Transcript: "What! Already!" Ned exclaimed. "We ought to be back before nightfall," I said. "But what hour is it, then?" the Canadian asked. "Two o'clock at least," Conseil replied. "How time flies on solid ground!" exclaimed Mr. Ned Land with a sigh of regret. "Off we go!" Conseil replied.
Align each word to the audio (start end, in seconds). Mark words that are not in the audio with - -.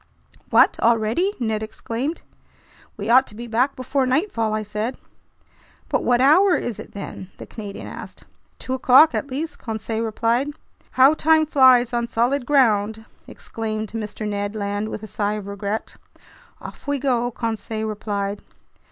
"What! 0.49 0.79
Already!" 0.79 1.33
Ned 1.39 1.61
exclaimed. 1.61 2.23
"We 2.97 3.07
ought 3.07 3.27
to 3.27 3.35
be 3.35 3.45
back 3.45 3.75
before 3.75 4.07
nightfall," 4.07 4.51
I 4.51 4.63
said. 4.63 4.97
"But 5.89 6.03
what 6.03 6.19
hour 6.21 6.55
is 6.55 6.79
it, 6.79 6.93
then?" 6.93 7.29
the 7.37 7.45
Canadian 7.45 7.85
asked. 7.85 8.23
"Two 8.57 8.73
o'clock 8.73 9.13
at 9.13 9.27
least," 9.29 9.59
Conseil 9.59 10.01
replied. 10.01 10.53
"How 10.93 11.13
time 11.13 11.45
flies 11.45 11.93
on 11.93 12.07
solid 12.07 12.47
ground!" 12.47 13.05
exclaimed 13.27 13.91
Mr. 13.91 14.27
Ned 14.27 14.55
Land 14.55 14.89
with 14.89 15.03
a 15.03 15.05
sigh 15.05 15.33
of 15.33 15.45
regret. 15.45 15.95
"Off 16.59 16.87
we 16.87 16.97
go!" 16.97 17.29
Conseil 17.29 17.85
replied. 17.85 18.41